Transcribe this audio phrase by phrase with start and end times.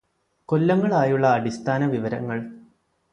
[0.49, 2.43] കൊല്ലങ്ങളായുള്ള അടിസ്ഥാന വിവരങ്ങള്